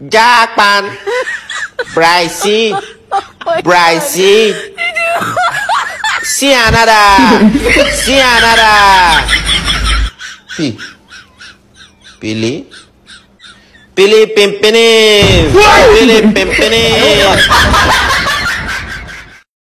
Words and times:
Jakpan. 0.00 0.96
Bryce. 1.92 2.72
Bryce. 3.60 4.56
Cianada. 6.24 7.04
Cianada. 8.00 8.72
Pi. 10.56 10.72
Pilih. 12.20 12.64
Pilih 13.92 14.24
pimpinin. 14.32 15.52
Pilih 15.92 16.22
pimpinin. 16.32 17.36